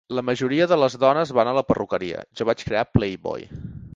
La 0.17 0.21
majoria 0.27 0.65
de 0.71 0.77
les 0.83 0.95
dones 1.03 1.33
van 1.41 1.51
a 1.51 1.53
la 1.59 1.63
perruqueria. 1.73 2.25
Jo 2.41 2.49
vaig 2.51 2.65
crear 2.71 2.87
"Playboy". 2.97 3.49